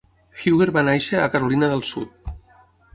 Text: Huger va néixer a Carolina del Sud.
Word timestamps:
Huger 0.43 0.67
va 0.77 0.83
néixer 0.87 1.21
a 1.21 1.29
Carolina 1.37 1.73
del 1.75 1.87
Sud. 1.95 2.37